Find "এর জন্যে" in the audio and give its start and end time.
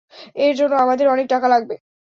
0.37-0.75